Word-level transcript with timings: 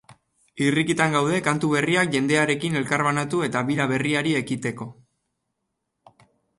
Irrikitan 0.67 1.13
gaude 1.17 1.41
kantu 1.49 1.69
berriak 1.75 2.09
jendearekin 2.17 2.79
elkarbanatu 2.81 3.45
eta 3.51 3.65
bira 3.71 3.89
berriari 3.95 4.37
ekiteko. 4.45 4.93